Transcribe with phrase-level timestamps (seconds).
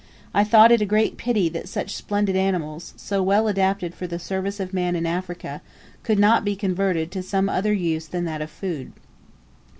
[0.33, 4.17] I thought it a great pity that such splendid animals, so well adapted for the
[4.17, 5.61] service of man in Africa,
[6.01, 8.93] could not be converted to some other use than that of food.